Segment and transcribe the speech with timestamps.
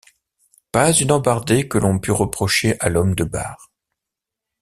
[0.71, 3.69] Pas une embardée que l’on pût reprocher à l’homme de barre!